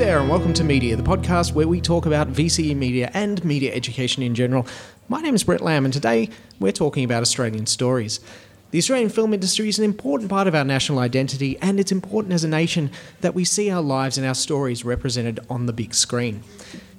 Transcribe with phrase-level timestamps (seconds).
[0.00, 3.74] There, and welcome to Media, the podcast where we talk about VCE media and media
[3.74, 4.66] education in general.
[5.08, 8.18] My name is Brett Lamb, and today we're talking about Australian stories.
[8.70, 12.32] The Australian film industry is an important part of our national identity, and it's important
[12.32, 12.90] as a nation
[13.20, 16.44] that we see our lives and our stories represented on the big screen.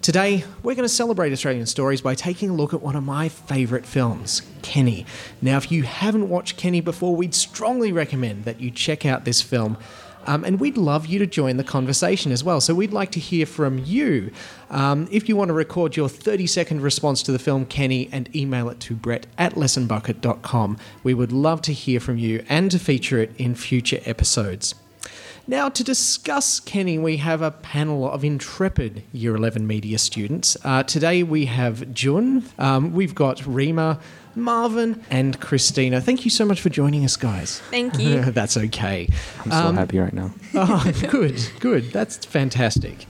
[0.03, 3.29] Today, we're going to celebrate Australian stories by taking a look at one of my
[3.29, 5.07] favourite films, Kenny.
[5.41, 9.41] Now, if you haven't watched Kenny before, we'd strongly recommend that you check out this
[9.41, 9.77] film.
[10.25, 12.62] Um, and we'd love you to join the conversation as well.
[12.62, 14.31] So we'd like to hear from you.
[14.70, 18.34] Um, if you want to record your 30 second response to the film Kenny and
[18.35, 22.79] email it to brett at lessonbucket.com, we would love to hear from you and to
[22.79, 24.76] feature it in future episodes.
[25.48, 30.55] Now, to discuss Kenny, we have a panel of intrepid Year 11 media students.
[30.63, 33.99] Uh, today we have Jun, um, we've got Rima,
[34.35, 36.01] Marvin, and Christina.
[36.01, 37.60] Thank you so much for joining us, guys.
[37.70, 38.21] Thank you.
[38.21, 39.10] That's okay.
[39.46, 40.32] I'm so happy right now.
[40.54, 41.91] Oh, good, good.
[41.91, 43.05] That's fantastic.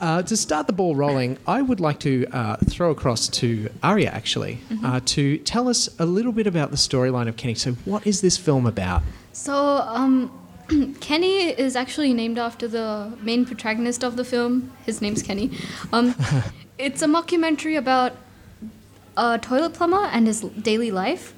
[0.00, 4.10] Uh, to start the ball rolling, I would like to uh, throw across to Aria
[4.10, 7.54] actually uh, to tell us a little bit about the storyline of Kenny.
[7.54, 9.02] So, what is this film about?
[9.32, 10.32] So, um,
[11.00, 14.72] Kenny is actually named after the main protagonist of the film.
[14.84, 15.52] His name's Kenny.
[15.92, 16.16] Um,
[16.78, 18.16] it's a mockumentary about
[19.16, 21.34] a toilet plumber and his daily life.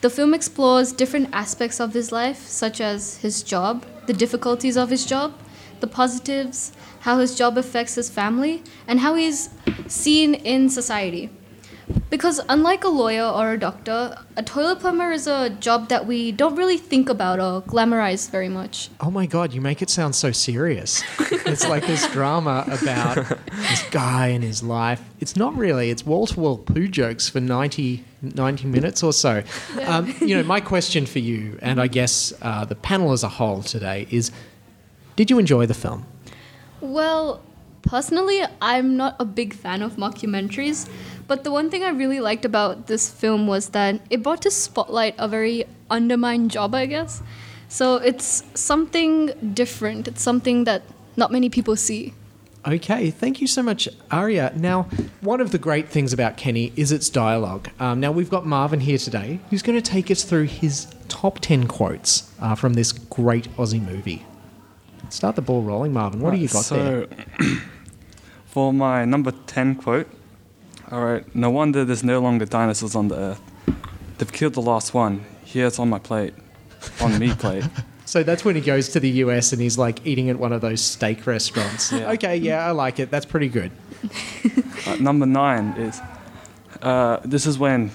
[0.00, 4.90] The film explores different aspects of his life, such as his job, the difficulties of
[4.90, 5.34] his job,
[5.80, 9.50] the positives, how his job affects his family, and how he's
[9.86, 11.30] seen in society.
[12.10, 16.32] Because unlike a lawyer or a doctor, a toilet plumber is a job that we
[16.32, 18.88] don't really think about or glamorize very much.
[19.00, 21.02] Oh my god, you make it sound so serious.
[21.18, 25.02] it's like this drama about this guy and his life.
[25.20, 29.42] It's not really, it's wall to wall poo jokes for 90, 90 minutes or so.
[29.86, 33.28] Um, you know, my question for you, and I guess uh, the panel as a
[33.28, 34.30] whole today, is
[35.16, 36.06] did you enjoy the film?
[36.80, 37.42] Well,
[37.82, 40.88] personally, I'm not a big fan of mockumentaries,
[41.28, 44.50] but the one thing I really liked about this film was that it brought to
[44.50, 47.22] spotlight a very undermined job, I guess.
[47.68, 50.08] So it's something different.
[50.08, 50.82] It's something that
[51.16, 52.14] not many people see.
[52.66, 54.52] Okay, thank you so much, Aria.
[54.56, 54.84] Now,
[55.20, 57.68] one of the great things about Kenny is its dialogue.
[57.78, 61.38] Um, now, we've got Marvin here today who's going to take us through his top
[61.40, 64.24] 10 quotes uh, from this great Aussie movie.
[65.10, 66.20] Start the ball rolling, Marvin.
[66.20, 67.26] What do you got so, there?
[68.46, 70.08] for my number 10 quote,
[70.90, 73.40] all right, no wonder there's no longer dinosaurs on the earth.
[74.18, 75.24] They've killed the last one.
[75.44, 76.34] Here it's on my plate.
[77.00, 77.64] On me plate.
[78.04, 80.60] So that's when he goes to the US and he's like eating at one of
[80.60, 81.92] those steak restaurants.
[81.98, 82.12] Yeah.
[82.12, 83.10] Okay, yeah, I like it.
[83.10, 83.70] That's pretty good.
[84.86, 86.00] Uh, number nine is
[86.80, 87.90] uh, this is when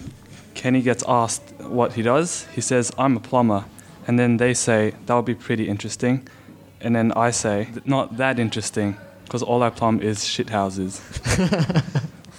[0.54, 2.46] Kenny gets asked what he does.
[2.54, 3.66] He says, I'm a plumber.
[4.06, 6.28] And then they say, that would be pretty interesting.
[6.82, 11.02] And then I say, not that interesting, because all I plumb is shit houses.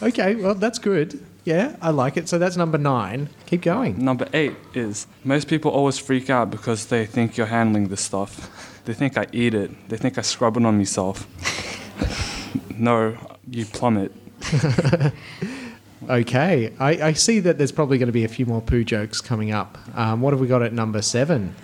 [0.02, 1.24] Okay, well, that's good.
[1.44, 2.28] Yeah, I like it.
[2.28, 3.28] So that's number nine.
[3.46, 4.02] Keep going.
[4.02, 8.70] Number eight is most people always freak out because they think you're handling this stuff.
[8.84, 9.70] They think I eat it.
[9.88, 11.26] They think I scrub it on myself.
[12.78, 13.16] no,
[13.48, 14.12] you plumb it.
[16.08, 19.22] Okay, I, I see that there's probably going to be a few more poo jokes
[19.22, 19.78] coming up.
[19.96, 21.54] Um, what have we got at number seven?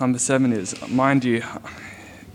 [0.00, 1.44] Number seven is, mind you,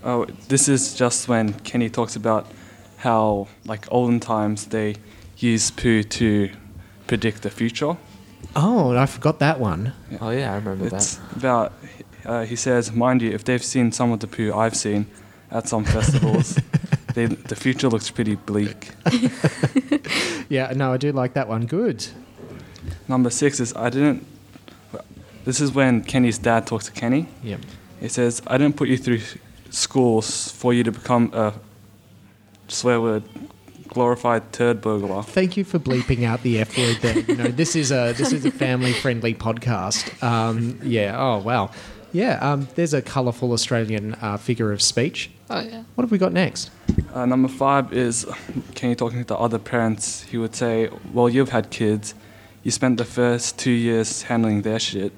[0.02, 2.50] oh, this is just when Kenny talks about
[2.98, 4.96] how, like olden times, they
[5.38, 6.50] use poo to
[7.06, 7.96] predict the future.
[8.54, 9.92] Oh, I forgot that one.
[10.20, 11.36] Oh yeah, I remember It's that.
[11.36, 11.72] about,
[12.24, 15.06] uh, he says, mind you, if they've seen some of the poo I've seen
[15.50, 16.58] at some festivals,
[17.14, 18.90] they, the future looks pretty bleak.
[20.48, 21.66] Yeah, no, I do like that one.
[21.66, 22.06] Good.
[23.08, 24.24] Number six is, I didn't.
[25.44, 27.26] This is when Kenny's dad talks to Kenny.
[27.42, 27.60] Yep.
[27.98, 29.22] He says, I didn't put you through
[29.70, 31.52] schools for you to become a
[32.68, 33.24] swear word
[33.88, 35.22] glorified turd burglar.
[35.22, 37.18] Thank you for bleeping out the F word there.
[37.20, 40.22] You know, this is a this is a family friendly podcast.
[40.22, 41.16] Um, yeah.
[41.18, 41.70] Oh wow.
[42.12, 42.38] Yeah.
[42.40, 45.30] Um, there's a colourful Australian uh, figure of speech.
[45.50, 45.82] Oh, yeah.
[45.94, 46.70] What have we got next?
[47.12, 48.26] Uh, number five is
[48.74, 50.22] Kenny talking to other parents.
[50.22, 52.14] He would say, Well, you've had kids.
[52.62, 55.12] You spent the first two years handling their shit,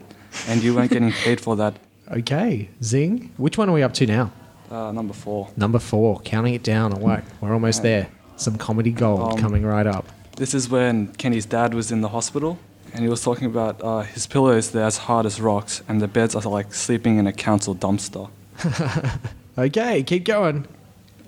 [0.48, 1.74] and you weren't getting paid for that.
[2.10, 3.30] Okay, Zing.
[3.36, 4.32] Which one are we up to now?
[4.70, 5.50] Uh, number four.
[5.58, 6.20] Number four.
[6.20, 6.94] Counting it down.
[6.94, 7.24] Or what?
[7.42, 8.08] We're almost there.
[8.38, 10.06] Some comedy gold Um, coming right up.
[10.36, 12.58] This is when Kenny's dad was in the hospital,
[12.94, 16.08] and he was talking about uh, his pillows, they're as hard as rocks, and the
[16.08, 18.30] beds are like sleeping in a council dumpster.
[19.58, 20.68] Okay, keep going.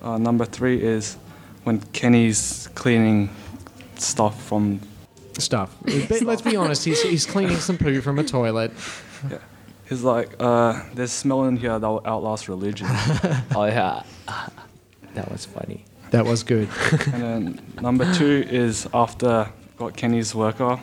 [0.01, 1.17] Uh, number three is
[1.65, 3.29] when Kenny's cleaning
[3.97, 4.79] stuff from.
[5.37, 5.75] Stuff.
[5.83, 6.85] But let's be honest.
[6.85, 8.71] He's, he's cleaning some poo from a toilet.
[9.29, 9.39] Yeah.
[9.89, 12.87] He's like, uh, there's smell in here that will outlast religion.
[13.55, 14.03] Oh yeah.
[15.15, 15.83] That was funny.
[16.11, 16.69] That was good.
[17.13, 20.79] And then number two is after got Kenny's worker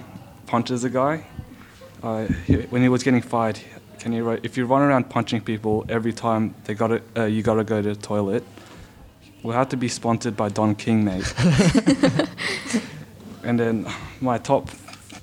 [0.46, 1.24] punches a guy.
[2.02, 3.58] Uh, he, when he was getting fired,
[3.98, 7.42] Kenny wrote, "If you run around punching people every time they got it, uh, you
[7.42, 8.42] gotta go to the toilet.
[9.42, 11.34] We'll have to be sponsored by Don King, mate."
[13.44, 13.86] and then
[14.20, 14.70] my top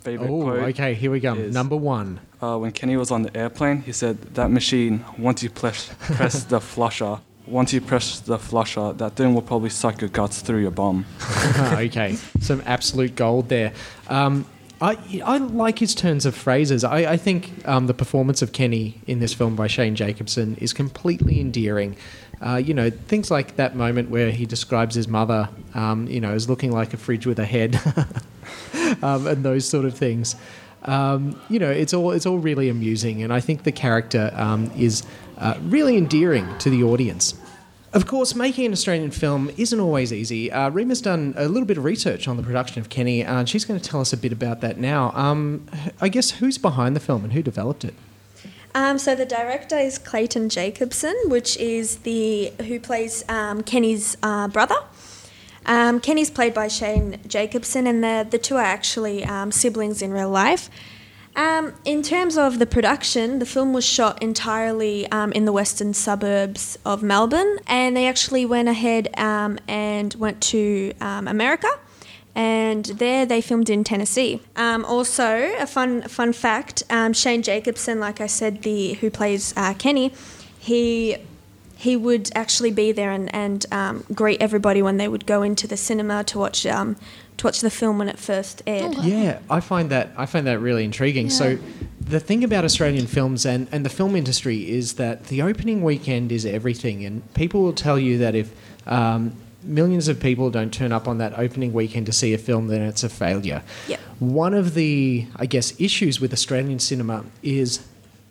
[0.05, 0.59] favorite oh, quote.
[0.69, 1.33] okay, here we go.
[1.33, 2.19] is- Number one.
[2.41, 6.43] Uh, when Kenny was on the airplane, he said, "That machine, once you press, press
[6.43, 10.61] the flusher, once you press the flusher, that thing will probably suck your guts through
[10.61, 11.05] your bum."
[11.73, 13.73] Okay, some absolute gold there.
[14.07, 14.45] Um,
[14.81, 16.83] I, I like his turns of phrases.
[16.83, 20.73] I, I think um, the performance of Kenny in this film by Shane Jacobson is
[20.73, 21.95] completely endearing.
[22.41, 26.33] Uh, you know, things like that moment where he describes his mother, um, you know,
[26.33, 27.79] as looking like a fridge with a head,
[29.01, 30.35] um, and those sort of things.
[30.83, 34.71] Um, you know, it's all it's all really amusing, and I think the character um,
[34.77, 35.03] is
[35.37, 37.33] uh, really endearing to the audience.
[37.93, 40.51] Of course, making an Australian film isn't always easy.
[40.51, 43.63] Uh, Rima's done a little bit of research on the production of Kenny, and she's
[43.63, 45.11] going to tell us a bit about that now.
[45.15, 45.65] Um,
[46.01, 47.93] I guess who's behind the film and who developed it?
[48.75, 54.49] Um, so the director is Clayton Jacobson, which is the who plays um, Kenny's uh,
[54.49, 54.75] brother.
[55.65, 60.11] Um, Kenny's played by Shane Jacobson, and the the two are actually um, siblings in
[60.11, 60.69] real life.
[61.35, 65.93] Um, in terms of the production, the film was shot entirely um, in the western
[65.93, 71.67] suburbs of Melbourne, and they actually went ahead um, and went to um, America,
[72.35, 74.41] and there they filmed in Tennessee.
[74.55, 79.53] Um, also, a fun fun fact: um, Shane Jacobson, like I said, the who plays
[79.57, 80.13] uh, Kenny,
[80.57, 81.17] he
[81.85, 85.67] he would actually be there and, and um, greet everybody when they would go into
[85.67, 86.95] the cinema to watch um,
[87.37, 88.95] to watch the film when it first aired.
[89.03, 91.29] Yeah, I find that I find that really intriguing.
[91.29, 91.59] So,
[91.99, 96.31] the thing about Australian films and, and the film industry is that the opening weekend
[96.31, 98.49] is everything, and people will tell you that if
[98.87, 102.67] um, millions of people don't turn up on that opening weekend to see a film,
[102.67, 103.61] then it's a failure.
[103.87, 103.99] Yep.
[104.17, 107.85] One of the, I guess, issues with Australian cinema is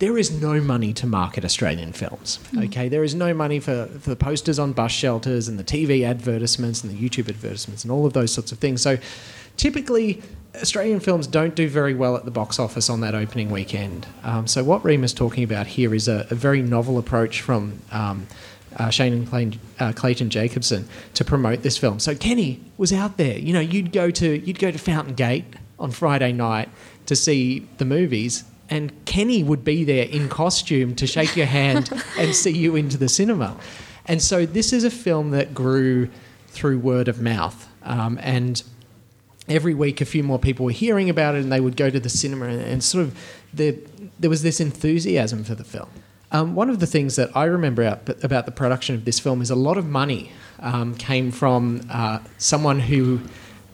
[0.05, 2.39] there is no money to market Australian films.
[2.59, 6.07] Okay, there is no money for, for the posters on bus shelters and the TV
[6.07, 8.83] advertisements and the YouTube advertisements and all of those sorts of things.
[8.83, 8.99] So
[9.57, 10.23] typically,
[10.57, 14.07] Australian films don't do very well at the box office on that opening weekend.
[14.25, 17.81] Um, so what Reem is talking about here is a, a very novel approach from.
[17.91, 18.27] Um,
[18.77, 22.01] uh, Shane and Clayton, uh, Clayton Jacobson to promote this film.
[22.01, 23.39] So Kenny was out there.
[23.39, 25.45] You know, you'd go to you'd go to Fountain Gate
[25.79, 26.69] on Friday night
[27.07, 31.91] to see the movies, and Kenny would be there in costume to shake your hand
[32.19, 33.57] and see you into the cinema.
[34.07, 36.09] And so this is a film that grew
[36.49, 38.63] through word of mouth, um, and
[39.49, 42.01] every week a few more people were hearing about it, and they would go to
[42.01, 43.19] the cinema, and, and sort of
[43.53, 43.79] the,
[44.19, 45.89] there was this enthusiasm for the film.
[46.33, 49.41] Um, one of the things that I remember out, about the production of this film
[49.41, 53.21] is a lot of money um, came from uh, someone who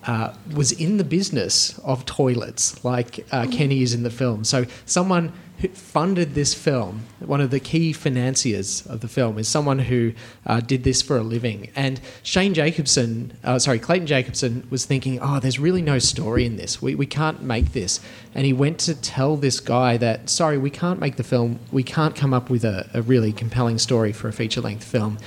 [0.06, 4.44] uh, was in the business of toilets, like uh, Kenny is in the film.
[4.44, 9.47] So, someone who funded this film, one of the key financiers of the film, is
[9.47, 10.12] someone who
[10.47, 11.71] uh, did this for a living.
[11.76, 16.57] And Shane Jacobson, uh, sorry, Clayton Jacobson was thinking, oh, there's really no story in
[16.57, 16.80] this.
[16.80, 18.00] We, we can't make this.
[18.35, 21.59] And he went to tell this guy that, sorry, we can't make the film.
[21.71, 25.19] We can't come up with a, a really compelling story for a feature length film.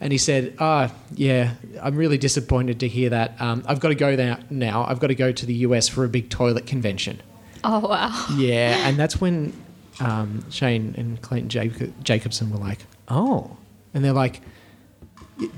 [0.00, 3.38] And he said, "Ah, yeah, I'm really disappointed to hear that.
[3.40, 4.84] Um, I've got to go there now.
[4.88, 7.20] I've got to go to the US for a big toilet convention."
[7.62, 8.26] Oh wow.
[8.36, 9.52] Yeah, and that's when
[10.00, 12.78] um, Shane and Clayton Jacob- Jacobson were like,
[13.08, 13.56] "Oh,"
[13.92, 14.40] and they're like,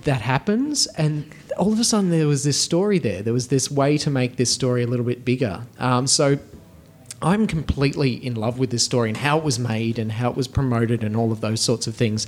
[0.03, 3.23] "That happens." And all of a sudden, there was this story there.
[3.23, 5.63] There was this way to make this story a little bit bigger.
[5.79, 6.39] Um, so.
[7.25, 10.37] I'm completely in love with this story and how it was made and how it
[10.37, 12.27] was promoted and all of those sorts of things.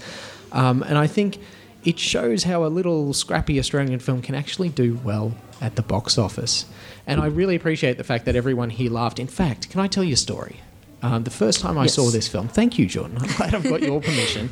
[0.52, 1.38] Um, and I think
[1.84, 6.18] it shows how a little scrappy Australian film can actually do well at the box
[6.18, 6.66] office.
[7.06, 9.18] And I really appreciate the fact that everyone here laughed.
[9.18, 10.60] In fact, can I tell you a story?
[11.02, 11.94] Um, the first time I Yes.
[11.94, 13.18] saw this film, thank you, Jordan.
[13.20, 14.48] I'm glad I've got your permission.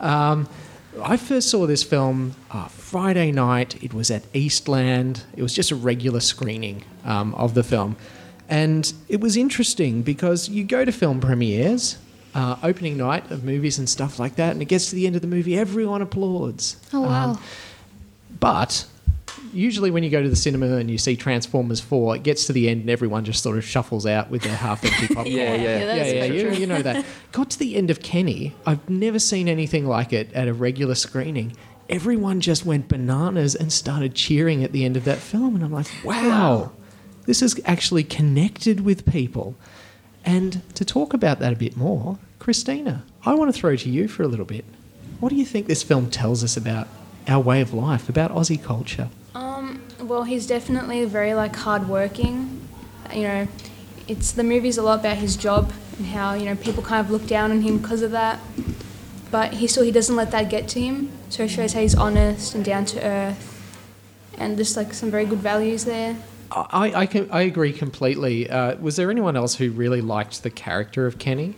[0.00, 0.48] Um,
[1.02, 3.82] I first saw this film uh, Friday night.
[3.82, 5.22] It was at Eastland.
[5.36, 7.96] It was just a regular screening um, of the film.
[8.48, 11.96] And it was interesting because you go to film premieres,
[12.34, 15.16] uh, opening night of movies and stuff like that, and it gets to the end
[15.16, 16.76] of the movie, everyone applauds.
[16.92, 17.30] Oh wow.
[17.32, 17.42] Um,
[18.40, 18.86] but
[19.52, 22.52] usually when you go to the cinema and you see Transformers 4, it gets to
[22.52, 25.26] the end and everyone just sort of shuffles out with their half empty popcorn.
[25.26, 25.78] Yeah, yeah.
[25.78, 27.04] yeah, is yeah, you, you know that.
[27.32, 28.54] Got to the end of Kenny.
[28.66, 31.56] I've never seen anything like it at a regular screening.
[31.88, 35.54] Everyone just went bananas and started cheering at the end of that film.
[35.54, 36.72] And I'm like, wow,
[37.26, 39.54] this is actually connected with people.
[40.24, 44.08] And to talk about that a bit more, Christina, I want to throw to you
[44.08, 44.64] for a little bit.
[45.20, 46.88] What do you think this film tells us about
[47.28, 49.08] our way of life, about Aussie culture?
[49.34, 52.60] Um, well, he's definitely very like hardworking.
[53.14, 53.48] You know,
[54.08, 57.10] it's the movie's a lot about his job and how you know people kind of
[57.10, 58.40] look down on him because of that.
[59.30, 61.10] But he still he doesn't let that get to him.
[61.28, 63.72] So it shows how he's honest and down to earth,
[64.36, 66.16] and just like some very good values there.
[66.54, 68.48] I, I, can, I agree completely.
[68.50, 71.54] Uh, was there anyone else who really liked the character of Kenny?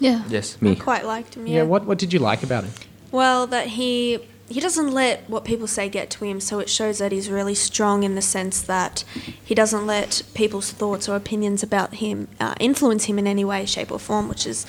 [0.00, 0.24] Yeah.
[0.28, 0.70] Yes, me.
[0.70, 0.80] I me.
[0.80, 1.46] quite liked him.
[1.46, 1.56] Yeah.
[1.56, 1.62] Yeah.
[1.64, 2.72] what, what did you like about him?
[3.10, 6.98] Well, that he he doesn't let what people say get to him, so it shows
[6.98, 9.04] that he's really strong in the sense that
[9.44, 13.66] he doesn't let people's thoughts or opinions about him uh, influence him in any way,
[13.66, 14.64] shape, or form, which is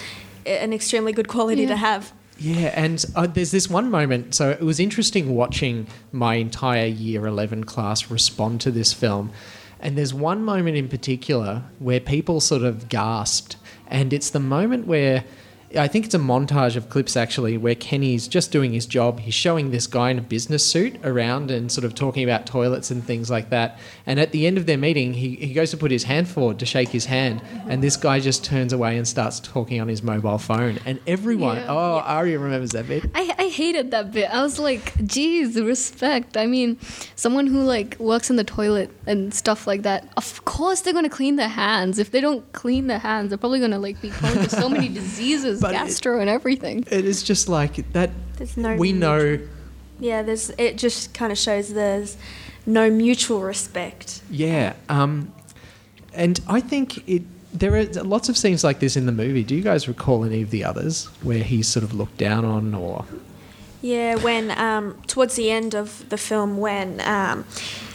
[0.46, 1.70] an extremely good quality Yeah.
[1.70, 2.12] to have.
[2.38, 4.34] Yeah, and uh, there's this one moment.
[4.36, 9.32] So it was interesting watching my entire year 11 class respond to this film.
[9.80, 13.56] And there's one moment in particular where people sort of gasped.
[13.88, 15.24] And it's the moment where
[15.78, 19.20] I think it's a montage of clips actually where Kenny's just doing his job.
[19.20, 22.90] He's showing this guy in a business suit around and sort of talking about toilets
[22.90, 23.78] and things like that.
[24.08, 26.58] And at the end of their meeting, he, he goes to put his hand forward
[26.60, 27.42] to shake his hand.
[27.68, 30.80] And this guy just turns away and starts talking on his mobile phone.
[30.86, 31.68] And everyone, Yeah.
[31.70, 33.06] oh, Aria remembers that bit.
[33.14, 34.30] I, I hated that bit.
[34.34, 36.36] I was like, geez, respect.
[36.36, 36.80] I mean,
[37.16, 41.10] someone who like works in the toilet and stuff like that, of course they're gonna
[41.10, 42.00] clean their hands.
[42.00, 44.90] If they don't clean their hands, they're probably gonna like be prone to so many
[45.00, 46.86] diseases, But it- gastro and everything.
[46.92, 48.10] It is just like that.
[48.38, 49.40] There's no we know,
[50.00, 52.18] Yeah, there's it just kind of shows there's
[52.66, 54.22] no mutual respect.
[54.30, 54.74] yeah.
[54.90, 55.32] Um,
[56.14, 57.24] and I think it.
[57.52, 59.44] There are lots of scenes like this in the movie.
[59.44, 62.76] Do you guys recall any of the others where he's sort of looked down on,
[62.76, 63.06] or
[63.82, 67.46] Yeah, when um, towards the end of the film, when um,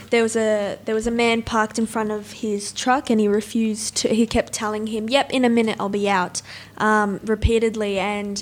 [0.09, 3.27] there was a there was a man parked in front of his truck, and he
[3.27, 4.09] refused to.
[4.09, 6.41] He kept telling him, "Yep, in a minute I'll be out,"
[6.77, 8.41] um, repeatedly, and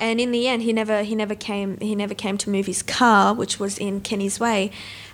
[0.00, 2.82] and in the end, he never he never came he never came to move his
[2.82, 4.70] car, which was in Kenny's way.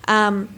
[0.09, 0.49] Um,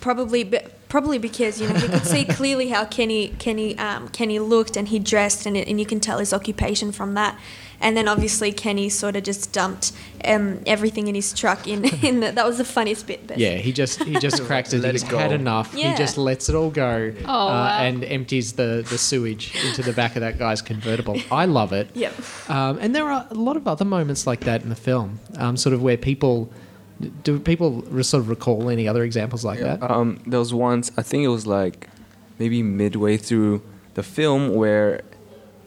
[0.00, 0.60] probably be-
[0.94, 4.86] probably because you know he could see clearly how Kenny Kenny um, Kenny looked and
[4.86, 7.36] he dressed and it, and you can tell his occupation from that.
[7.80, 9.90] And then obviously Kenny sort of just dumped
[10.24, 13.26] um, everything in his truck in in the, that was the funniest bit.
[13.26, 14.84] But yeah, he just he just cracks it.
[14.84, 15.74] He's it had enough.
[15.74, 15.90] Yeah.
[15.90, 17.78] He just lets it all go Oh, uh, wow.
[17.82, 21.20] and empties the the sewage into the back of that guy's convertible.
[21.32, 21.88] I love it.
[22.04, 22.14] Yep.
[22.50, 25.56] Um, and there are a lot of other moments like that in the film, um,
[25.56, 26.52] sort of where people.
[27.22, 29.82] Do people re- sort of recall any other examples like that?
[29.82, 31.88] Um, there was once, I think it was like
[32.38, 33.62] maybe midway through
[33.94, 35.02] the film where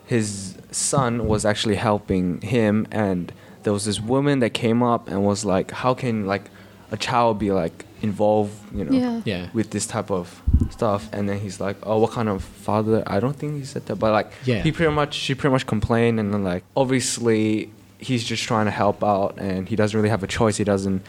[0.05, 3.31] his son was actually helping him, and
[3.63, 6.50] there was this woman that came up and was like, "How can like
[6.91, 9.22] a child be like involved, you know, Yeah.
[9.25, 9.50] Yeah.
[9.53, 13.19] with this type of stuff?" And then he's like, "Oh, what kind of father?" I
[13.19, 14.62] don't think he said that, but like, Yeah.
[14.62, 18.71] he pretty much she pretty much complained, and then like obviously he's just trying to
[18.71, 20.57] help out, and he doesn't really have a choice.
[20.57, 21.03] He doesn't.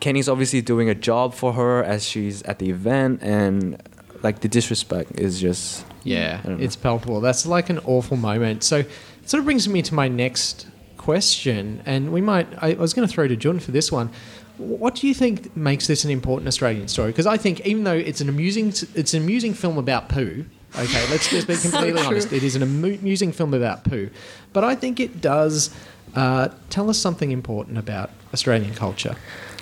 [0.00, 3.82] Kenny's obviously doing a job for her as she's at the event, and
[4.22, 6.64] like the disrespect is just Yeah, I don't know.
[6.64, 7.20] it's palpable.
[7.20, 8.62] That's like an awful moment.
[8.64, 8.90] So it
[9.24, 10.66] sort of brings me to my next
[10.96, 12.46] question, and we might.
[12.62, 14.10] I, I was going to throw to Jun for this one.
[14.58, 17.10] What do you think makes this an important Australian story?
[17.10, 20.44] Because I think even though it's an amusing, it's an amusing film about poo.
[20.78, 22.08] Okay, let's just be completely true.
[22.08, 22.32] honest.
[22.32, 24.10] It is an amusing film about poo,
[24.52, 25.70] but I think it does
[26.16, 29.14] uh, tell us something important about Australian culture.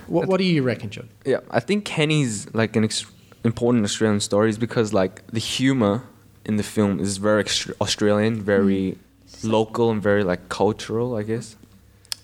[0.06, 1.08] What, what do you reckon, John?
[1.24, 3.06] Yeah, I think Kenny's like an ex-
[3.44, 6.04] important Australian story is because like the humor
[6.44, 8.98] in the film is very extra- Australian, very
[9.42, 11.56] local and very like cultural, I guess.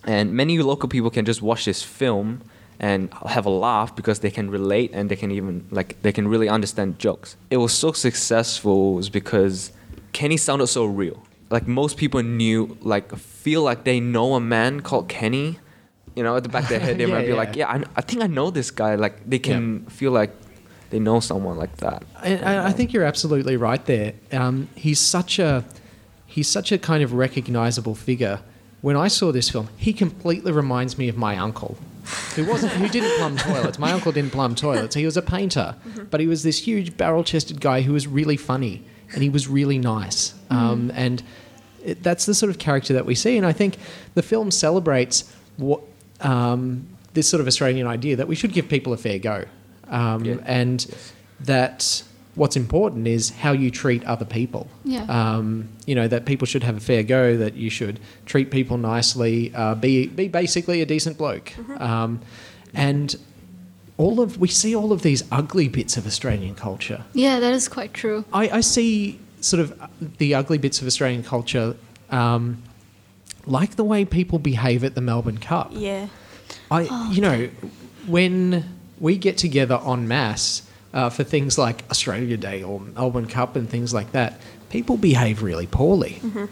[0.04, 2.42] And many local people can just watch this film
[2.78, 6.26] and have a laugh because they can relate and they can even like they can
[6.28, 7.36] really understand jokes.
[7.50, 9.72] It was so successful was because
[10.12, 11.22] Kenny sounded so real.
[11.50, 15.58] Like most people knew like feel like they know a man called Kenny.
[16.16, 17.42] You know, at the back of their head, they Yeah, might be yeah.
[17.44, 20.32] like, "Yeah, I, I think I know this guy." Like they can feel like
[20.90, 22.02] they know someone like that.
[22.22, 24.12] And, and I think you're absolutely right there.
[24.32, 25.64] Um, he's such a
[26.26, 28.40] he's such a kind of recognizable figure.
[28.82, 31.76] When I saw this film, he completely reminds me of my uncle,
[32.34, 33.78] who wasn't who didn't plumb toilets.
[33.78, 34.94] My uncle didn't plumb toilets.
[34.96, 35.76] He was a painter,
[36.10, 38.82] but he was this huge barrel-chested guy who was really funny
[39.12, 40.34] and he was really nice.
[40.50, 41.22] Um, and
[41.84, 43.36] it, that's the sort of character that we see.
[43.36, 43.76] And I think
[44.14, 45.24] the film celebrates
[45.56, 45.80] what
[46.20, 49.44] um, this sort of Australian idea that we should give people a fair go,
[49.88, 50.36] um, Yeah.
[50.44, 50.86] and
[51.40, 52.02] that
[52.36, 54.68] what's important is how you treat other people.
[54.84, 55.02] Yeah.
[55.04, 57.36] Um, you know that people should have a fair go.
[57.36, 59.52] That you should treat people nicely.
[59.54, 61.52] Uh, be be basically a decent bloke.
[61.80, 62.20] Um,
[62.74, 63.16] and
[63.96, 67.04] all of we see all of these ugly bits of Australian culture.
[67.12, 68.24] Yeah, that is quite true.
[68.32, 69.72] I, I see sort of
[70.18, 71.76] the ugly bits of Australian culture,
[72.10, 72.62] um,
[73.46, 75.70] like the way people behave at the Melbourne Cup.
[75.74, 76.08] Yeah.
[76.70, 77.48] I, you know,
[78.06, 78.64] when
[78.98, 83.68] we get together en masse uh, for things like Australia Day or Melbourne Cup and
[83.68, 86.18] things like that, people behave really poorly.
[86.22, 86.48] Mhm.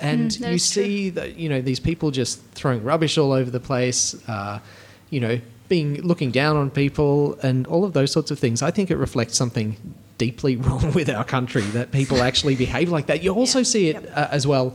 [0.00, 0.82] And Mm, you is true.
[0.82, 4.58] see that you know these people just throwing rubbish all over the place, uh,
[5.08, 8.60] you know, being looking down on people and all of those sorts of things.
[8.62, 9.76] I think it reflects something
[10.18, 13.22] deeply wrong with our country that people actually behave like that.
[13.22, 14.74] You also see it uh, as well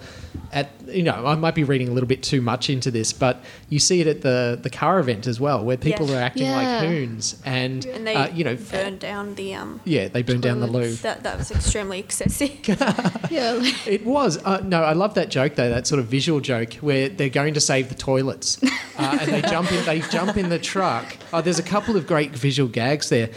[0.53, 3.43] at you know I might be reading a little bit too much into this, but
[3.69, 6.17] you see it at the the car event as well, where people Yeah.
[6.19, 6.55] are acting Yeah.
[6.57, 9.79] like hoons and, And they uh, you know burned down the um.
[9.85, 10.93] yeah they burn down the loo.
[10.95, 12.51] That that was extremely excessive.
[13.31, 13.53] Yeah.
[13.53, 14.37] like- It was.
[14.43, 15.69] Uh, no, I love that joke though.
[15.69, 18.59] That sort of visual joke where they're going to save the toilets,
[18.97, 19.85] uh, and they jump in.
[19.85, 21.17] They jump in the truck.
[21.33, 23.29] Oh, there's a couple of great visual gags there.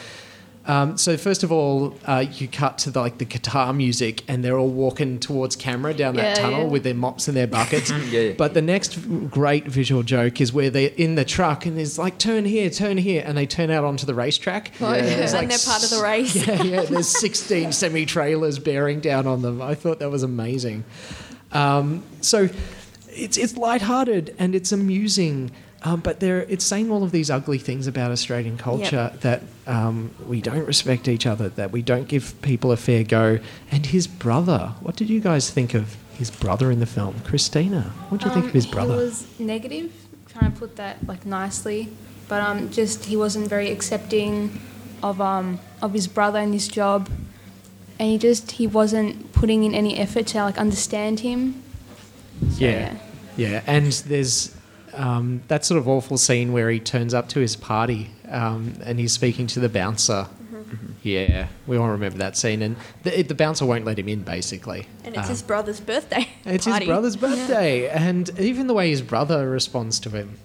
[0.66, 4.42] Um, so first of all, uh, you cut to the, like the guitar music, and
[4.42, 6.68] they're all walking towards camera down that Yeah, tunnel yeah.
[6.68, 7.90] with their mops and their buckets.
[8.10, 8.32] Yeah, yeah.
[8.36, 8.96] But the next
[9.30, 12.96] great visual joke is where they're in the truck, and it's like turn here, turn
[12.96, 14.72] here, and they turn out onto the racetrack.
[14.80, 14.96] Oh, yeah.
[14.96, 16.34] And there's, And they're part of the race.
[16.46, 16.82] yeah, yeah.
[16.82, 19.60] There's 16 semi trailers bearing down on them.
[19.60, 20.84] I thought that was amazing.
[21.52, 22.48] Um, so
[23.10, 25.50] it's it's lighthearted and it's amusing,
[25.84, 30.10] um, but there it's saying all of these ugly things about Australian culture that um,
[30.26, 33.38] we don't respect each other, that we don't give people a fair go.
[33.70, 37.92] And his brother, what did you guys think of his brother in the film, Christina?
[38.08, 38.94] What did you think of his Um, brother?
[38.94, 39.92] He was negative,
[40.28, 41.88] trying to put that like nicely,
[42.28, 44.60] but um, just he wasn't very accepting
[45.02, 47.10] of um of his brother and his job,
[47.98, 51.62] and he just he wasn't putting in any effort to like understand him.
[52.52, 52.96] So, Yeah.
[53.36, 54.53] Yeah, and there's
[54.94, 58.98] um, that sort of awful scene where he turns up to his party um, and
[58.98, 60.26] he's speaking to the bouncer.
[60.52, 60.86] Mm-hmm.
[61.02, 64.86] Yeah, we all remember that scene, and the, the bouncer won't let him in, basically.
[65.04, 66.28] And it's Um, his brother's birthday.
[66.44, 66.86] it's party.
[66.86, 70.38] his brother's birthday, and even the way his brother responds to him.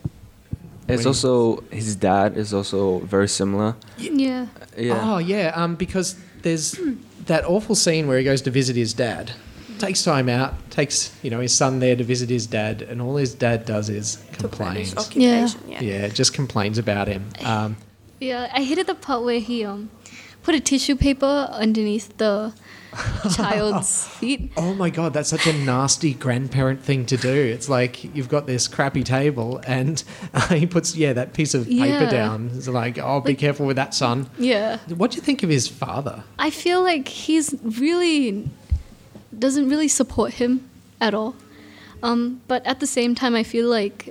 [0.88, 3.75] It's also his dad is also very similar.
[3.97, 4.47] yeah.
[4.75, 4.99] Yeah.
[5.01, 6.79] Oh yeah, um, because there's
[7.25, 9.31] that awful scene where he goes to visit his dad,
[9.79, 13.15] takes time out, takes you know his son there to visit his dad, and all
[13.15, 14.93] his dad does is Talk about complains.
[15.13, 15.57] his.
[15.67, 15.81] Yeah.
[15.81, 17.25] Yeah, just complains about him.
[17.43, 17.77] Um,
[18.19, 19.89] Yeah, I hated the part where he um
[20.43, 22.53] put a tissue paper underneath the
[23.35, 24.51] child's feet.
[24.57, 27.31] Oh my god, that's such a nasty grandparent thing to do.
[27.31, 30.03] It's like you've got this crappy table, and
[30.49, 32.09] he puts yeah that piece of paper Yeah.
[32.09, 32.51] down.
[32.55, 34.29] It's like, oh, be Like- careful with that, son.
[34.37, 34.77] Yeah.
[34.95, 36.23] What do you think of his father?
[36.37, 38.49] I feel like he's really
[39.37, 41.35] doesn't really support him at all.
[42.01, 44.09] Um, but at the same time, I feel like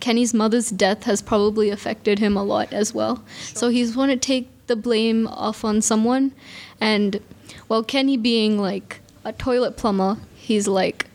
[0.00, 3.22] Kenny's mother's death has probably affected him a lot as well.
[3.54, 6.32] So he's want to take the blame off on someone,
[6.80, 7.20] and
[7.68, 11.06] well, Kenny being like a toilet plumber, he's like,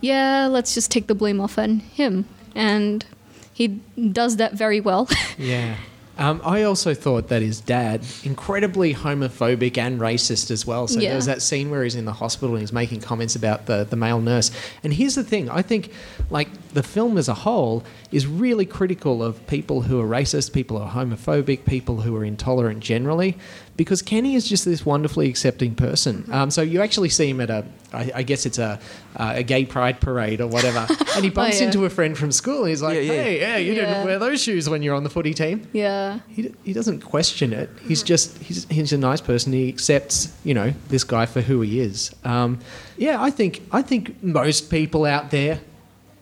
[0.00, 2.24] yeah, let's just take the blame off on him,
[2.54, 3.04] and
[3.52, 5.08] he does that very well.
[5.38, 5.76] Yeah.
[6.20, 10.86] Um, I also thought that his dad, incredibly homophobic and racist as well.
[10.86, 11.12] So Yeah.
[11.12, 13.96] there's that scene where he's in the hospital and he's making comments about the, the
[13.96, 14.50] male nurse.
[14.84, 15.90] And here's the thing I think,
[16.28, 20.78] like, the film as a whole is really critical of people who are racist, people
[20.78, 23.36] who are homophobic, people who are intolerant generally,
[23.76, 26.24] because Kenny is just this wonderfully accepting person.
[26.30, 28.78] Um, so you actually see him at a, I, I guess it's a,
[29.16, 31.66] uh, a gay pride parade or whatever, and he bumps yeah.
[31.66, 33.22] into a friend from school and he's like, Yeah, yeah.
[33.22, 35.66] hey, yeah, you didn't wear those shoes when you're on the footy team.
[35.72, 36.09] yeah.
[36.28, 37.70] He, he doesn't question it.
[37.82, 39.52] He's just he's he's a nice person.
[39.52, 42.14] He accepts you know this guy for who he is.
[42.24, 42.58] Um,
[42.96, 45.60] yeah, I think I think most people out there,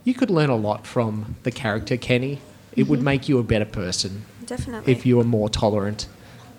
[0.05, 2.41] you could learn a lot from the character Kenny.
[2.77, 4.93] It would make you a better person Definitely.
[4.93, 6.07] if you were more tolerant.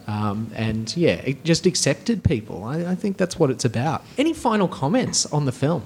[0.07, 2.63] Um, and yeah, it just accepted people.
[2.63, 4.03] I, I think that's what it's about.
[4.17, 5.83] Any final comments on the film?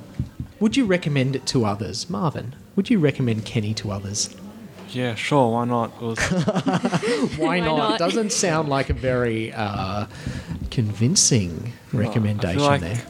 [0.61, 2.55] Would you recommend it to others, Marvin?
[2.77, 4.33] Would you recommend Kenny to others?
[4.93, 6.01] Yeah, sure, why not?
[6.01, 6.19] Was,
[7.37, 7.77] Why, Why not?
[7.77, 7.99] not?
[7.99, 10.05] Doesn't sound like a very uh,
[10.71, 13.01] convincing recommendation like there.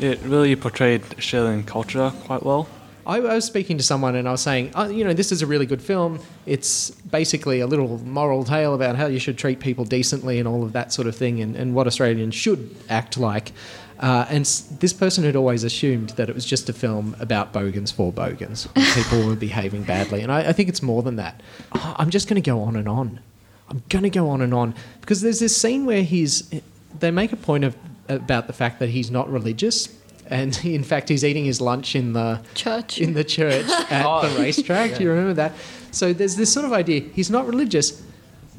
[0.00, 2.68] it really portrayed Australian culture quite well.
[3.06, 5.42] I, I was speaking to someone and I was saying, oh, you know, this is
[5.42, 6.20] a really good film.
[6.46, 10.64] It's basically a little moral tale about how you should treat people decently and all
[10.64, 13.52] of that sort of thing and, and what Australians should act like.
[14.00, 17.52] Uh, and s- this person had always assumed that it was just a film about
[17.52, 18.66] bogans for bogans.
[18.94, 20.20] People were behaving badly.
[20.22, 21.40] And I, I think it's more than that.
[21.74, 23.20] Oh, I'm just going to go on and on.
[23.68, 24.74] I'm going to go on and on.
[25.00, 26.50] Because there's this scene where he's.
[26.98, 27.76] They make a point of
[28.08, 29.88] about the fact that he's not religious.
[30.28, 32.98] And in fact, he's eating his lunch in the Church.
[32.98, 34.96] in the church at Oh, the racetrack.
[34.96, 35.52] Do you remember that?
[35.92, 37.00] So there's this sort of idea.
[37.14, 38.02] He's not religious,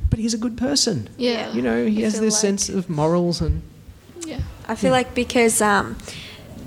[0.10, 1.10] but he's a good person.
[1.18, 1.52] yeah.
[1.54, 3.62] You know, he I has this like- sense of morals and
[4.26, 4.40] yeah.
[4.68, 5.98] I feel like because um,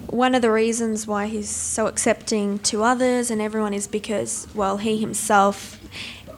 [0.07, 4.79] one of the reasons why he's so accepting to others and everyone is because, well,
[4.79, 5.79] he himself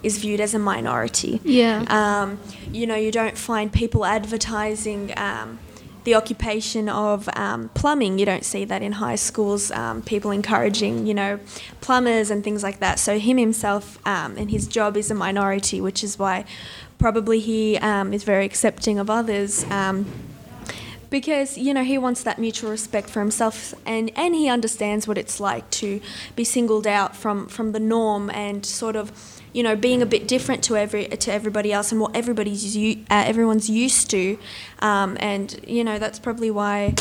[0.03, 1.41] is viewed as a minority.
[1.45, 1.85] Yeah.
[1.89, 2.39] Um,
[2.73, 5.59] you know, you don't find people advertising um,
[6.05, 8.19] the occupation of um, plumbing.
[8.19, 11.39] You don't see that in high schools, um, people encouraging, you know,
[11.81, 12.99] plumbers and things like that.
[12.99, 16.47] So, him himself um, and his job is a minority, which is why
[16.99, 19.65] probably he um, is very accepting of others.
[21.11, 25.19] Because you know he wants that mutual respect for himself and and he understands what
[25.19, 26.01] it's like to
[26.37, 29.13] be singled out from from the norm and sort of
[29.53, 33.01] you know being a bit different to every to everybody else and what everybody's uh,
[33.11, 34.39] everyone's used to.
[34.81, 36.95] Um, and you know that's probably why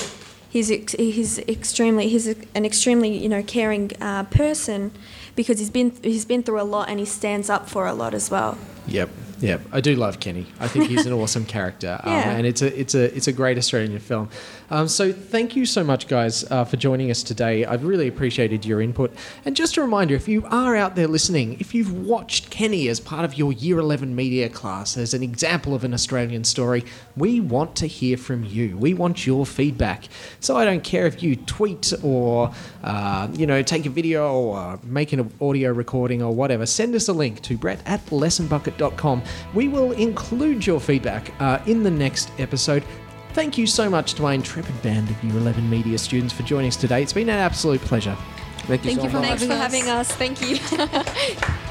[0.49, 4.91] he's ex- he's extremely he's an extremely you know caring uh, person
[5.35, 8.13] because he's been he's been through a lot and he stands up for a lot
[8.13, 8.57] as well.
[8.87, 9.09] Yep,
[9.39, 9.62] yep.
[9.71, 10.45] I do love Kenny.
[10.60, 12.32] I think he's an awesome character, um, Yeah.
[12.32, 14.30] and it's a it's a it's a great Australian film.
[14.71, 17.65] Um, so thank you so much, guys, uh, for joining us today.
[17.65, 19.13] I've really appreciated your input.
[19.45, 22.99] And just a reminder, if you are out there listening, if you've watched Kenny as
[22.99, 27.39] part of your Year Eleven media class as an example of an Australian story, we
[27.39, 28.77] want to hear from you.
[28.77, 30.05] We want your feedback.
[30.39, 32.53] So I don't care if you tweet or
[32.84, 36.65] uh, you know take a video or make an audio recording or whatever.
[36.65, 39.23] Send us a link to Brett at lessonbucket.com.
[39.53, 42.84] We will include your feedback uh, in the next episode.
[43.33, 46.67] Thank you so much to my intrepid band of Year 11 media students for joining
[46.69, 47.01] us today.
[47.03, 48.15] It's been an absolute pleasure.
[48.63, 49.27] Thank you Thank so you for much.
[49.27, 50.57] thanks for having having us thank you